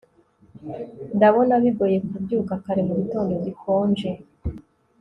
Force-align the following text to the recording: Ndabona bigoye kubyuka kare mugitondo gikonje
Ndabona 1.15 1.53
bigoye 1.63 1.97
kubyuka 2.09 2.53
kare 2.63 2.81
mugitondo 2.87 3.33
gikonje 3.45 4.09